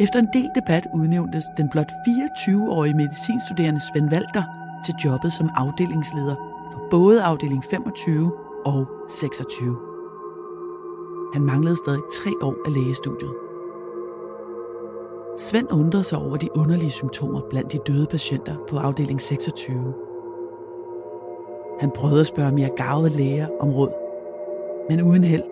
Efter 0.00 0.18
en 0.18 0.28
del 0.32 0.50
debat 0.54 0.86
udnævntes 0.94 1.44
den 1.56 1.68
blot 1.68 1.92
24-årige 1.92 2.94
medicinstuderende 2.94 3.80
Svend 3.80 4.12
Walter 4.12 4.42
til 4.84 4.94
jobbet 5.04 5.32
som 5.32 5.50
afdelingsleder 5.54 6.34
for 6.72 6.86
både 6.90 7.22
afdeling 7.22 7.64
25 7.64 8.32
og 8.64 8.86
26. 9.08 9.76
Han 11.34 11.42
manglede 11.44 11.76
stadig 11.76 12.00
tre 12.12 12.30
år 12.42 12.54
af 12.66 12.74
lægestudiet. 12.74 13.34
Svend 15.38 15.72
undrede 15.72 16.04
sig 16.04 16.18
over 16.18 16.36
de 16.36 16.56
underlige 16.56 16.90
symptomer 16.90 17.40
blandt 17.50 17.72
de 17.72 17.78
døde 17.86 18.06
patienter 18.06 18.56
på 18.70 18.78
afdeling 18.78 19.20
26. 19.20 19.94
Han 21.80 21.90
prøvede 21.90 22.20
at 22.20 22.26
spørge 22.26 22.52
mere 22.52 22.70
gavede 22.76 23.16
læger 23.16 23.48
om 23.60 23.70
råd, 23.70 23.92
men 24.90 25.02
uden 25.02 25.24
held. 25.24 25.42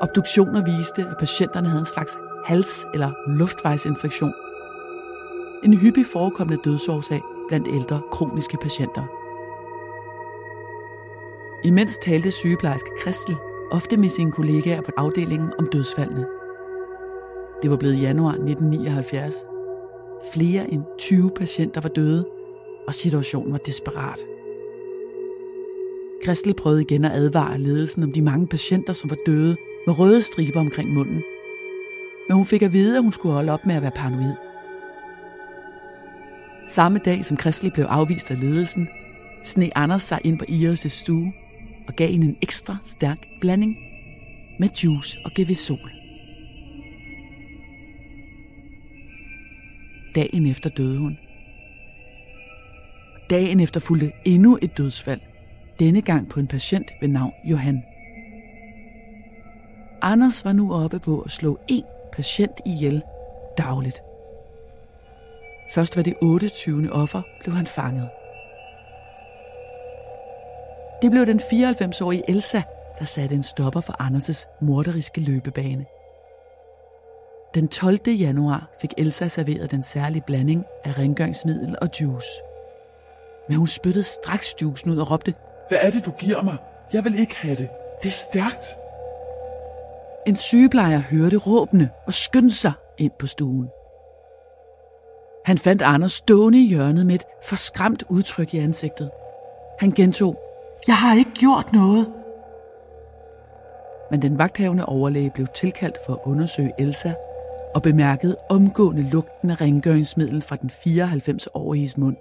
Obduktioner 0.00 0.64
viste, 0.64 1.02
at 1.02 1.16
patienterne 1.18 1.68
havde 1.68 1.80
en 1.80 1.86
slags 1.86 2.18
hals- 2.44 2.86
eller 2.94 3.12
luftvejsinfektion. 3.26 4.32
En 5.64 5.74
hyppig 5.74 6.06
forekommende 6.06 6.62
dødsårsag 6.64 7.22
blandt 7.48 7.68
ældre 7.68 8.00
kroniske 8.12 8.56
patienter. 8.62 9.02
Imens 11.64 11.96
talte 11.96 12.30
sygeplejerske 12.30 12.90
Kristel 12.98 13.36
ofte 13.70 13.96
med 13.96 14.08
sine 14.08 14.32
kollegaer 14.32 14.80
på 14.80 14.90
afdelingen 14.96 15.52
om 15.58 15.68
dødsfaldene. 15.72 16.26
Det 17.62 17.70
var 17.70 17.76
blevet 17.76 18.02
januar 18.02 18.32
1979. 18.32 19.34
Flere 20.32 20.70
end 20.70 20.82
20 20.98 21.30
patienter 21.36 21.80
var 21.80 21.88
døde, 21.88 22.26
og 22.86 22.94
situationen 22.94 23.52
var 23.52 23.58
desperat. 23.58 24.24
Kristel 26.22 26.54
prøvede 26.54 26.82
igen 26.82 27.04
at 27.04 27.12
advare 27.12 27.58
ledelsen 27.58 28.02
om 28.02 28.12
de 28.12 28.22
mange 28.22 28.46
patienter, 28.46 28.92
som 28.92 29.10
var 29.10 29.16
døde 29.26 29.56
med 29.86 29.98
røde 29.98 30.22
striber 30.22 30.60
omkring 30.60 30.92
munden. 30.92 31.22
Men 32.30 32.36
hun 32.36 32.46
fik 32.46 32.62
at 32.62 32.72
vide, 32.72 32.96
at 32.96 33.02
hun 33.02 33.12
skulle 33.12 33.32
holde 33.32 33.52
op 33.52 33.66
med 33.66 33.74
at 33.74 33.82
være 33.82 33.90
paranoid. 33.90 34.34
Samme 36.68 36.98
dag, 36.98 37.24
som 37.24 37.36
Kristelig 37.36 37.72
blev 37.72 37.84
afvist 37.84 38.30
af 38.30 38.40
ledelsen, 38.40 38.88
sne 39.44 39.76
Anders 39.78 40.02
sig 40.02 40.18
ind 40.24 40.38
på 40.38 40.44
Iris' 40.48 40.88
stue 40.88 41.32
og 41.88 41.94
gav 41.94 42.08
hende 42.08 42.26
en 42.26 42.36
ekstra 42.42 42.76
stærk 42.84 43.18
blanding 43.40 43.76
med 44.58 44.68
juice 44.68 45.18
og 45.24 45.30
Gevisol. 45.30 45.90
Dagen 50.14 50.46
efter 50.46 50.70
døde 50.70 50.98
hun. 50.98 51.18
Dagen 53.30 53.60
efter 53.60 53.80
fulgte 53.80 54.12
endnu 54.24 54.58
et 54.62 54.78
dødsfald, 54.78 55.20
denne 55.78 56.02
gang 56.02 56.28
på 56.28 56.40
en 56.40 56.46
patient 56.46 56.86
ved 57.00 57.08
navn 57.08 57.32
Johan. 57.50 57.82
Anders 60.02 60.44
var 60.44 60.52
nu 60.52 60.72
oppe 60.72 60.98
på 60.98 61.20
at 61.20 61.30
slå 61.30 61.58
en 61.68 61.84
patient 62.12 62.60
ihjel 62.64 63.02
dagligt. 63.58 64.02
Først 65.74 65.96
var 65.96 66.02
det 66.02 66.14
28. 66.22 66.92
offer, 66.92 67.22
blev 67.40 67.54
han 67.56 67.66
fanget. 67.66 68.08
Det 71.02 71.10
blev 71.10 71.26
den 71.26 71.40
94-årige 71.40 72.30
Elsa, 72.30 72.62
der 72.98 73.04
satte 73.04 73.34
en 73.34 73.42
stopper 73.42 73.80
for 73.80 74.02
Anders' 74.02 74.48
morderiske 74.60 75.20
løbebane. 75.20 75.86
Den 77.54 77.68
12. 77.68 78.08
januar 78.08 78.70
fik 78.80 78.94
Elsa 78.98 79.28
serveret 79.28 79.70
den 79.70 79.82
særlige 79.82 80.22
blanding 80.26 80.64
af 80.84 80.98
rengøringsmiddel 80.98 81.76
og 81.82 81.88
juice. 82.00 82.28
Men 83.48 83.56
hun 83.56 83.66
spyttede 83.66 84.04
straks 84.04 84.54
juicen 84.62 84.90
ud 84.90 84.98
og 84.98 85.10
råbte, 85.10 85.34
Hvad 85.68 85.78
er 85.82 85.90
det, 85.90 86.06
du 86.06 86.10
giver 86.10 86.42
mig? 86.42 86.56
Jeg 86.92 87.04
vil 87.04 87.20
ikke 87.20 87.36
have 87.36 87.56
det. 87.56 87.68
Det 88.02 88.08
er 88.08 88.12
stærkt. 88.12 88.64
En 90.26 90.36
sygeplejer 90.36 90.98
hørte 90.98 91.36
råbene 91.36 91.90
og 92.06 92.12
skyndte 92.12 92.56
sig 92.56 92.72
ind 92.98 93.12
på 93.18 93.26
stuen. 93.26 93.68
Han 95.44 95.58
fandt 95.58 95.82
Anders 95.82 96.12
stående 96.12 96.58
i 96.64 96.66
hjørnet 96.66 97.06
med 97.06 97.14
et 97.14 97.24
forskræmt 97.44 98.04
udtryk 98.08 98.54
i 98.54 98.58
ansigtet. 98.58 99.10
Han 99.78 99.90
gentog, 99.90 100.40
jeg 100.86 100.96
har 100.96 101.16
ikke 101.16 101.30
gjort 101.34 101.72
noget. 101.72 102.12
Men 104.10 104.22
den 104.22 104.38
vagthavende 104.38 104.86
overlæge 104.86 105.30
blev 105.30 105.46
tilkaldt 105.54 105.98
for 106.06 106.12
at 106.12 106.20
undersøge 106.24 106.72
Elsa 106.78 107.12
og 107.74 107.82
bemærkede 107.82 108.36
omgående 108.50 109.02
lugten 109.02 109.50
af 109.50 109.60
rengøringsmiddel 109.60 110.42
fra 110.42 110.56
den 110.56 110.70
94-åriges 110.70 111.96
mund. 111.96 112.16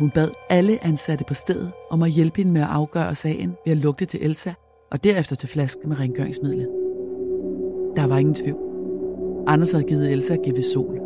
Hun 0.00 0.10
bad 0.10 0.30
alle 0.50 0.84
ansatte 0.84 1.24
på 1.24 1.34
stedet 1.34 1.72
om 1.90 2.02
at 2.02 2.10
hjælpe 2.10 2.36
hende 2.36 2.52
med 2.52 2.60
at 2.60 2.66
afgøre 2.70 3.14
sagen 3.14 3.56
ved 3.64 3.72
at 3.72 3.78
lugte 3.78 4.04
til 4.04 4.24
Elsa 4.24 4.52
og 4.90 5.04
derefter 5.04 5.36
til 5.36 5.48
flasken 5.48 5.88
med 5.88 6.00
rengøringsmidlet. 6.00 6.68
Der 7.96 8.06
var 8.06 8.18
ingen 8.18 8.34
tvivl. 8.34 8.58
Anders 9.46 9.72
havde 9.72 9.84
givet 9.84 10.12
Elsa 10.12 10.36
sol. 10.72 11.00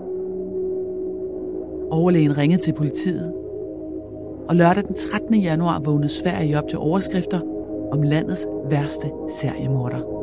Overlægen 1.90 2.38
ringede 2.38 2.62
til 2.62 2.72
politiet, 2.72 3.34
og 4.48 4.56
lørdag 4.56 4.84
den 4.84 4.94
13. 4.94 5.34
januar 5.34 5.80
vågnede 5.84 6.08
Sverige 6.08 6.58
op 6.58 6.68
til 6.68 6.78
overskrifter 6.78 7.40
om 7.92 8.02
landets 8.02 8.46
værste 8.70 9.10
seriemorder. 9.40 10.13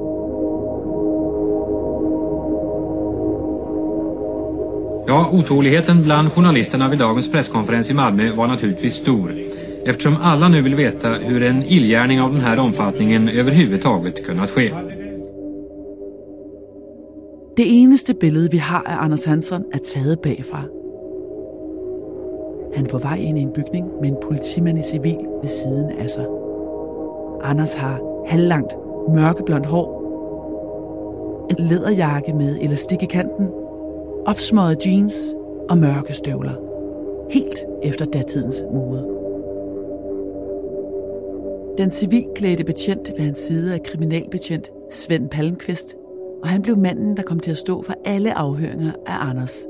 Ja, 5.11 5.29
otåligheten 5.31 6.03
bland 6.03 6.31
journalisterna 6.31 6.89
vid 6.89 6.99
dagens 6.99 7.31
presskonferens 7.31 7.89
i 7.89 7.93
Malmö 7.93 8.31
var 8.35 8.47
naturligtvis 8.47 8.93
stor. 8.93 9.33
Eftersom 9.85 10.15
alla 10.21 10.49
nu 10.49 10.61
vill 10.61 10.75
veta 10.75 11.09
hur 11.09 11.43
en 11.43 11.63
illgärning 11.63 12.21
av 12.21 12.31
den 12.31 12.41
här 12.41 12.59
omfattningen 12.59 13.29
överhuvudtaget 13.29 14.25
kunnat 14.25 14.49
ske. 14.49 14.73
Det 17.57 17.63
eneste 17.69 18.13
billede, 18.13 18.49
vi 18.51 18.57
har 18.57 18.83
af 18.85 19.03
Anders 19.03 19.25
Hansson, 19.25 19.63
er 19.73 19.77
taget 19.77 20.21
bagfra. 20.21 20.63
Han 22.75 22.85
er 22.85 22.89
på 22.89 22.97
vej 22.97 23.17
ind 23.17 23.37
i 23.37 23.41
en 23.41 23.53
bygning 23.53 23.85
med 24.01 24.09
en 24.09 24.17
politimand 24.23 24.79
i 24.79 24.83
civil 24.83 25.17
ved 25.41 25.49
siden 25.49 25.89
af 25.99 26.09
sig. 26.09 26.25
Anders 27.43 27.73
har 27.75 27.99
halvlangt, 28.27 28.73
mørkeblondt 29.15 29.65
hår, 29.65 29.87
en 31.49 31.65
læderjakke 31.67 32.33
med 32.33 32.57
elastik 32.61 33.03
i 33.03 33.05
kanten, 33.05 33.47
opsmøjet 34.25 34.85
jeans 34.85 35.35
og 35.69 35.77
mørke 35.77 36.13
støvler. 36.13 36.53
Helt 37.29 37.59
efter 37.83 38.05
datidens 38.05 38.63
mode. 38.73 39.07
Den 41.77 41.89
civilklædte 41.89 42.63
betjent 42.63 43.11
ved 43.17 43.25
hans 43.25 43.37
side 43.37 43.75
er 43.75 43.79
kriminalbetjent 43.85 44.71
Svend 44.91 45.29
Palmqvist, 45.29 45.95
og 46.43 46.49
han 46.49 46.61
blev 46.61 46.77
manden, 46.77 47.17
der 47.17 47.23
kom 47.23 47.39
til 47.39 47.51
at 47.51 47.57
stå 47.57 47.83
for 47.83 47.93
alle 48.05 48.37
afhøringer 48.37 48.91
af 49.05 49.29
Anders. 49.29 49.67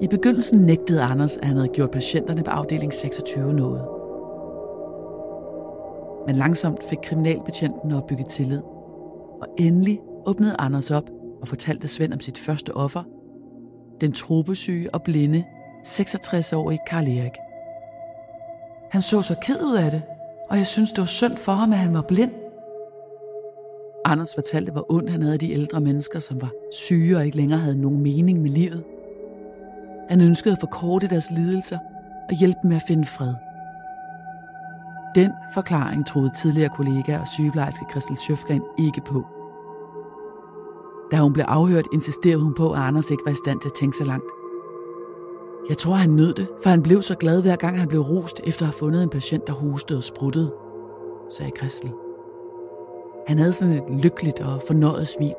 I 0.00 0.06
begyndelsen 0.06 0.60
nægtede 0.60 1.02
Anders, 1.02 1.36
at 1.36 1.44
han 1.44 1.56
havde 1.56 1.68
gjort 1.68 1.90
patienterne 1.90 2.42
på 2.42 2.50
afdeling 2.50 2.92
26 2.92 3.52
noget. 3.52 3.82
Men 6.26 6.36
langsomt 6.36 6.84
fik 6.84 6.98
kriminalbetjenten 7.02 7.92
opbygget 7.92 8.26
tillid. 8.26 8.60
Og 9.40 9.48
endelig 9.58 10.00
åbnede 10.26 10.56
Anders 10.58 10.90
op 10.90 11.04
og 11.44 11.48
fortalte 11.48 11.88
Svend 11.88 12.12
om 12.12 12.20
sit 12.20 12.38
første 12.38 12.76
offer, 12.76 13.02
den 14.00 14.12
tropesyge 14.12 14.94
og 14.94 15.02
blinde 15.02 15.44
66-årige 15.86 16.78
Karl 16.86 17.08
Erik. 17.08 17.32
Han 18.90 19.02
så 19.02 19.22
så 19.22 19.34
ked 19.42 19.62
ud 19.62 19.76
af 19.76 19.90
det, 19.90 20.02
og 20.50 20.58
jeg 20.58 20.66
synes, 20.66 20.90
det 20.90 20.98
var 20.98 21.06
synd 21.06 21.36
for 21.36 21.52
ham, 21.52 21.72
at 21.72 21.78
han 21.78 21.94
var 21.94 22.02
blind. 22.02 22.30
Anders 24.04 24.34
fortalte, 24.34 24.72
hvor 24.72 24.86
ondt 24.88 25.10
han 25.10 25.22
havde 25.22 25.32
af 25.32 25.38
de 25.38 25.52
ældre 25.52 25.80
mennesker, 25.80 26.18
som 26.18 26.42
var 26.42 26.50
syge 26.72 27.16
og 27.16 27.24
ikke 27.24 27.36
længere 27.36 27.58
havde 27.58 27.80
nogen 27.80 28.00
mening 28.00 28.42
med 28.42 28.50
livet. 28.50 28.84
Han 30.08 30.20
ønskede 30.20 30.52
at 30.52 30.60
forkorte 30.60 31.08
deres 31.08 31.30
lidelser 31.30 31.78
og 32.28 32.34
hjælpe 32.36 32.58
dem 32.62 32.68
med 32.68 32.76
at 32.76 32.84
finde 32.88 33.04
fred. 33.04 33.34
Den 35.14 35.30
forklaring 35.54 36.06
troede 36.06 36.28
tidligere 36.28 36.68
kollega 36.68 37.18
og 37.18 37.28
sygeplejerske 37.28 37.84
Christel 37.90 38.16
Sjøfgren 38.16 38.62
ikke 38.78 39.00
på. 39.00 39.26
Da 41.14 41.18
hun 41.20 41.32
blev 41.32 41.44
afhørt, 41.48 41.88
insisterede 41.92 42.42
hun 42.42 42.54
på, 42.54 42.72
at 42.72 42.78
Anders 42.78 43.10
ikke 43.10 43.22
var 43.24 43.32
i 43.32 43.34
stand 43.34 43.60
til 43.60 43.68
at 43.68 43.72
tænke 43.72 43.96
så 43.96 44.04
langt. 44.04 44.30
Jeg 45.68 45.78
tror, 45.78 45.94
han 45.94 46.10
nød 46.10 46.34
det, 46.34 46.48
for 46.62 46.70
han 46.70 46.82
blev 46.82 47.02
så 47.02 47.14
glad 47.14 47.42
hver 47.42 47.56
gang, 47.56 47.78
han 47.78 47.88
blev 47.88 48.00
rost 48.00 48.40
efter 48.44 48.62
at 48.62 48.66
have 48.66 48.78
fundet 48.78 49.02
en 49.02 49.08
patient, 49.08 49.46
der 49.46 49.52
hostede 49.52 49.98
og 49.98 50.04
spruttede, 50.04 50.52
sagde 51.30 51.52
Christel. 51.56 51.92
Han 53.26 53.38
havde 53.38 53.52
sådan 53.52 53.74
et 53.74 54.02
lykkeligt 54.02 54.40
og 54.40 54.62
fornøjet 54.66 55.08
smil. 55.08 55.34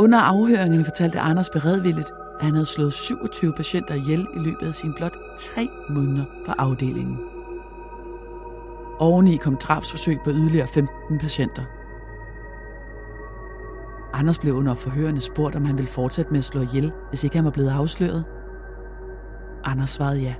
Under 0.00 0.18
afhøringerne 0.18 0.84
fortalte 0.84 1.20
Anders 1.20 1.50
beredvilligt, 1.50 2.10
at 2.38 2.44
han 2.44 2.52
havde 2.54 2.66
slået 2.66 2.92
27 2.92 3.52
patienter 3.52 3.94
ihjel 3.94 4.26
i 4.36 4.38
løbet 4.38 4.66
af 4.66 4.74
sine 4.74 4.94
blot 4.96 5.16
tre 5.38 5.68
måneder 5.90 6.24
på 6.46 6.52
afdelingen. 6.58 7.18
Oveni 8.98 9.36
kom 9.36 9.56
drabsforsøg 9.56 10.18
på 10.24 10.30
yderligere 10.30 10.66
15 10.66 11.18
patienter. 11.18 11.62
Anders 14.18 14.38
blev 14.38 14.54
under 14.54 14.74
forhørende 14.74 15.20
spurgt, 15.20 15.56
om 15.56 15.64
han 15.64 15.76
ville 15.76 15.90
fortsætte 15.90 16.30
med 16.30 16.38
at 16.38 16.44
slå 16.44 16.60
ihjel, 16.60 16.92
hvis 17.08 17.24
ikke 17.24 17.36
han 17.36 17.44
var 17.44 17.50
blevet 17.50 17.70
afsløret. 17.70 18.24
Anders 19.64 19.90
svarede 19.90 20.20
ja. 20.20 20.34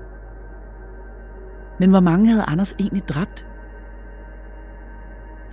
Men 1.81 1.91
hvor 1.91 2.01
mange 2.01 2.29
havde 2.29 2.43
Anders 2.43 2.73
egentlig 2.73 3.09
dræbt? 3.09 3.47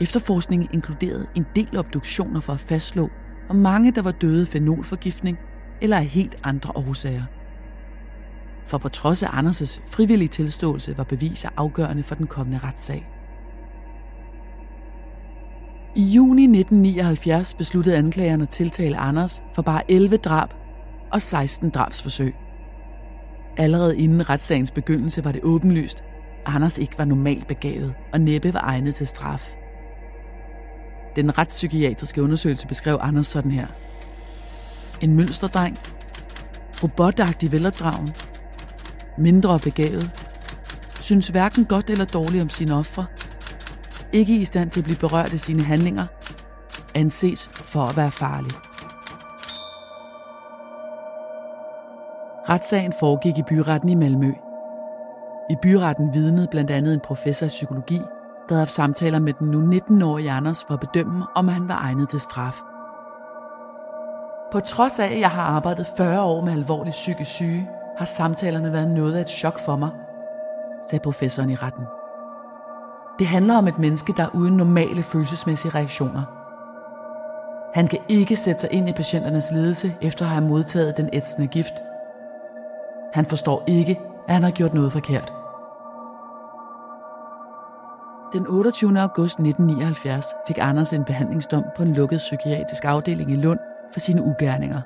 Efterforskningen 0.02 0.70
inkluderede 0.74 1.28
en 1.36 1.46
del 1.56 1.78
obduktioner 1.78 2.40
for 2.40 2.54
at 2.54 2.60
fastslå, 2.60 3.10
hvor 3.46 3.56
mange 3.56 3.92
der 3.92 4.02
var 4.02 4.12
døde 4.12 4.42
af 4.42 4.48
fenolforgiftning 4.48 5.38
eller 5.82 5.98
af 5.98 6.06
helt 6.06 6.36
andre 6.44 6.72
årsager. 6.76 7.24
For 8.66 8.78
på 8.78 8.90
trods 8.90 9.24
af 9.24 9.28
Anders' 9.28 9.82
frivillige 9.90 10.30
tilståelse 10.30 10.98
var 10.98 11.04
beviser 11.04 11.50
afgørende 11.58 12.04
for 12.04 12.16
den 12.16 12.28
kommende 12.28 12.60
retssag. 12.64 13.15
I 15.98 16.04
juni 16.04 16.44
1979 16.44 17.54
besluttede 17.54 17.98
anklagerne 17.98 18.44
at 18.44 18.50
tiltale 18.50 18.98
Anders 18.98 19.44
for 19.54 19.62
bare 19.62 19.92
11 19.92 20.18
drab 20.18 20.50
og 21.12 21.22
16 21.22 21.70
drabsforsøg. 21.70 22.36
Allerede 23.58 23.98
inden 23.98 24.30
retssagens 24.30 24.72
begyndelse 24.72 25.26
var 25.26 25.32
det 25.32 25.44
åbenlyst, 25.44 26.04
at 26.46 26.56
Anders 26.56 26.78
ikke 26.78 26.98
var 26.98 27.06
normalt 27.06 27.48
begavet 27.48 27.94
og 28.14 28.22
næppe 28.22 28.54
var 28.54 28.60
egnet 28.60 28.96
til 28.96 29.08
straf. 29.08 29.56
Den 31.16 31.38
retspsykiatriske 31.38 32.24
undersøgelse 32.24 32.68
beskrev 32.68 32.98
Anders 33.02 33.28
sådan 33.28 33.52
her. 33.52 33.68
En 35.02 35.16
mønsterdreng, 35.16 35.78
robotagtig 36.84 37.52
velopdragen, 37.52 38.10
mindre 39.18 39.60
begavet, 39.60 40.26
synes 41.02 41.28
hverken 41.28 41.66
godt 41.66 41.90
eller 41.90 42.06
dårligt 42.06 42.42
om 42.42 42.50
sine 42.50 42.76
ofre, 42.76 43.06
ikke 44.16 44.36
i 44.36 44.46
stand 44.46 44.72
til 44.72 44.80
at 44.80 44.84
blive 44.84 44.98
berørt 44.98 45.34
af 45.34 45.40
sine 45.40 45.64
handlinger, 45.64 46.06
anses 46.96 47.50
for 47.54 47.82
at 47.82 47.98
være 47.98 48.12
farlig. 48.12 48.52
Retssagen 52.50 52.94
foregik 53.00 53.38
i 53.38 53.44
byretten 53.44 53.90
i 53.90 53.96
Malmø. 53.96 54.32
I 55.50 55.56
byretten 55.62 56.14
vidnede 56.14 56.48
blandt 56.52 56.72
andet 56.72 56.94
en 56.94 57.00
professor 57.00 57.46
i 57.46 57.50
psykologi, 57.50 57.98
der 57.98 58.50
havde 58.50 58.60
haft 58.60 58.72
samtaler 58.72 59.20
med 59.20 59.34
den 59.34 59.48
nu 59.48 59.78
19-årige 59.78 60.32
Anders 60.32 60.64
for 60.68 60.74
at 60.74 60.80
bedømme, 60.80 61.26
om 61.36 61.48
han 61.48 61.68
var 61.68 61.78
egnet 61.82 62.10
til 62.10 62.20
straf. 62.20 62.56
På 64.52 64.60
trods 64.60 65.00
af, 65.00 65.06
at 65.06 65.20
jeg 65.20 65.30
har 65.30 65.44
arbejdet 65.44 65.88
40 65.98 66.22
år 66.22 66.46
med 66.46 66.54
alvorlig 66.54 66.92
psykisk 66.92 67.32
syge, 67.32 67.70
har 67.98 68.06
samtalerne 68.06 68.74
været 68.74 68.88
noget 68.88 69.16
af 69.16 69.22
et 69.22 69.30
chok 69.30 69.60
for 69.66 69.76
mig, 69.76 69.90
sagde 70.90 71.04
professoren 71.04 71.50
i 71.50 71.56
retten. 71.56 71.86
Det 73.20 73.28
handler 73.28 73.58
om 73.58 73.68
et 73.68 73.80
menneske, 73.80 74.14
der 74.18 74.24
er 74.24 74.36
uden 74.36 74.58
normale 74.58 75.04
følelsesmæssige 75.04 75.72
reaktioner. 75.76 76.24
Han 77.74 77.88
kan 77.88 78.00
ikke 78.10 78.36
sætte 78.36 78.62
sig 78.62 78.74
ind 78.74 78.90
i 78.90 78.94
patienternes 78.94 79.52
lidelse 79.52 79.96
efter 80.02 80.26
at 80.26 80.32
have 80.32 80.48
modtaget 80.48 80.98
den 80.98 81.10
ætsende 81.14 81.48
gift. 81.48 81.74
Han 83.14 83.26
forstår 83.26 83.64
ikke, 83.68 84.02
at 84.28 84.34
han 84.34 84.44
har 84.44 84.52
gjort 84.52 84.74
noget 84.74 84.92
forkert. 84.92 85.34
Den 88.34 88.48
28. 88.48 89.00
august 89.00 89.40
1979 89.40 90.26
fik 90.48 90.58
Anders 90.62 90.94
en 90.94 91.04
behandlingsdom 91.04 91.64
på 91.78 91.84
en 91.84 91.94
lukket 91.94 92.18
psykiatrisk 92.18 92.86
afdeling 92.86 93.32
i 93.32 93.36
Lund 93.36 93.60
for 93.94 94.00
sine 94.00 94.24
ugerninger. 94.24 94.82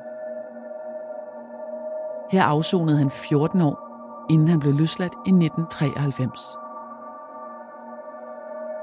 Her 2.32 2.44
afsonede 2.44 2.98
han 2.98 3.10
14 3.10 3.62
år, 3.62 3.80
inden 4.30 4.48
han 4.48 4.60
blev 4.60 4.74
løsladt 4.74 5.13
i 5.26 5.30
1993. 5.30 6.68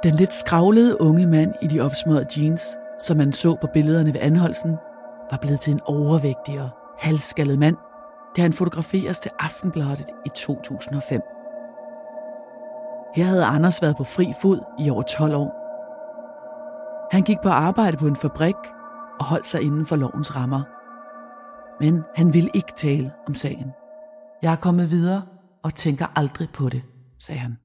Den 0.03 0.15
lidt 0.15 0.33
skravlede 0.33 1.01
unge 1.01 1.27
mand 1.27 1.55
i 1.63 1.67
de 1.67 1.81
opsmødede 1.81 2.41
jeans, 2.41 2.77
som 3.01 3.17
man 3.17 3.33
så 3.33 3.57
på 3.61 3.67
billederne 3.75 4.15
ved 4.15 4.21
anholdelsen, 4.21 4.77
var 5.31 5.39
blevet 5.41 5.61
til 5.61 5.73
en 5.73 5.81
overvægtig 5.85 6.61
og 6.61 6.71
halsskaldet 6.99 7.59
mand, 7.59 7.77
da 8.37 8.43
han 8.43 8.53
fotograferes 8.53 9.19
til 9.19 9.31
Aftenbladet 9.39 10.11
i 10.27 10.29
2005. 10.29 11.21
Her 13.15 13.25
havde 13.25 13.45
Anders 13.45 13.83
været 13.83 13.97
på 13.97 14.05
fri 14.05 14.33
fod 14.43 14.61
i 14.79 14.91
over 14.91 15.03
12 15.03 15.35
år. 15.35 15.63
Han 17.13 17.23
gik 17.23 17.39
på 17.43 17.49
arbejde 17.49 17.97
på 17.97 18.07
en 18.07 18.17
fabrik 18.17 18.55
og 19.21 19.27
holdt 19.27 19.47
sig 19.47 19.63
inden 19.63 19.87
for 19.87 19.97
lovens 19.97 20.37
rammer. 20.37 20.63
Men 21.81 22.03
han 22.15 22.35
ville 22.35 22.51
ikke 22.55 22.73
tale 22.77 23.13
om 23.29 23.35
sagen. 23.35 23.73
Jeg 24.43 24.53
er 24.53 24.57
kommet 24.57 24.91
videre 24.91 25.23
og 25.63 25.75
tænker 25.75 26.07
aldrig 26.17 26.49
på 26.55 26.69
det, 26.69 26.83
sagde 27.19 27.41
han. 27.41 27.57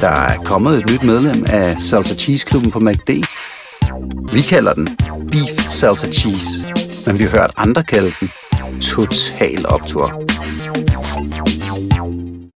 Der 0.00 0.08
er 0.08 0.38
kommet 0.44 0.82
et 0.82 0.90
nyt 0.92 1.02
medlem 1.02 1.44
af 1.48 1.80
Salsa 1.80 2.14
Cheese 2.14 2.46
Klubben 2.46 2.70
på 2.70 2.80
MACD. 2.80 3.10
Vi 4.32 4.40
kalder 4.40 4.74
den 4.74 4.88
Beef 5.30 5.68
Salsa 5.68 6.10
Cheese, 6.10 6.72
men 7.06 7.18
vi 7.18 7.24
har 7.24 7.30
hørt 7.30 7.50
andre 7.56 7.82
kalde 7.82 8.10
den 8.20 8.30
Total 8.80 9.66
Optor. 9.66 10.22